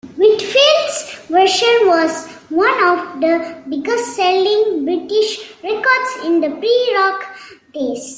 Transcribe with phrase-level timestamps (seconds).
[0.17, 7.23] Whitfield's version was one of the biggest selling British records in the pre-rock
[7.71, 8.03] days.